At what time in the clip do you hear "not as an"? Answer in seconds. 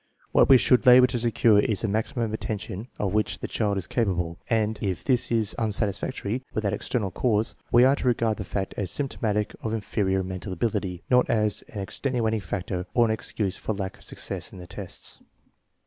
11.11-11.81